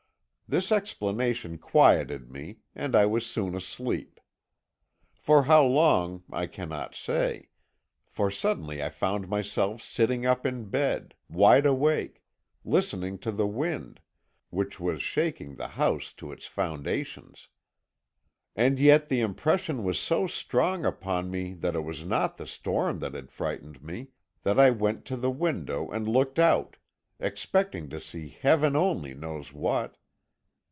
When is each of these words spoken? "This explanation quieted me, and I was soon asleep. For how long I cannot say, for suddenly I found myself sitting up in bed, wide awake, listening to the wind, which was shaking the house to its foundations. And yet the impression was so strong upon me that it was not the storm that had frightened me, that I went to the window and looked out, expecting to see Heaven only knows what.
"This 0.51 0.69
explanation 0.69 1.57
quieted 1.57 2.29
me, 2.29 2.57
and 2.75 2.93
I 2.93 3.05
was 3.05 3.25
soon 3.25 3.55
asleep. 3.55 4.19
For 5.15 5.43
how 5.43 5.63
long 5.63 6.23
I 6.29 6.45
cannot 6.45 6.93
say, 6.93 7.47
for 8.05 8.29
suddenly 8.29 8.83
I 8.83 8.89
found 8.89 9.29
myself 9.29 9.81
sitting 9.81 10.25
up 10.25 10.45
in 10.45 10.65
bed, 10.65 11.13
wide 11.29 11.65
awake, 11.65 12.21
listening 12.65 13.17
to 13.19 13.31
the 13.31 13.47
wind, 13.47 14.01
which 14.49 14.77
was 14.77 15.01
shaking 15.01 15.55
the 15.55 15.69
house 15.69 16.11
to 16.15 16.33
its 16.33 16.47
foundations. 16.47 17.47
And 18.53 18.77
yet 18.77 19.07
the 19.07 19.21
impression 19.21 19.85
was 19.85 19.97
so 19.97 20.27
strong 20.27 20.83
upon 20.83 21.31
me 21.31 21.53
that 21.53 21.75
it 21.77 21.85
was 21.85 22.03
not 22.03 22.35
the 22.35 22.45
storm 22.45 22.99
that 22.99 23.13
had 23.13 23.31
frightened 23.31 23.81
me, 23.81 24.09
that 24.43 24.59
I 24.59 24.69
went 24.69 25.05
to 25.05 25.15
the 25.15 25.31
window 25.31 25.89
and 25.89 26.09
looked 26.09 26.39
out, 26.39 26.75
expecting 27.21 27.87
to 27.87 28.01
see 28.01 28.27
Heaven 28.27 28.75
only 28.75 29.13
knows 29.13 29.53
what. 29.53 29.95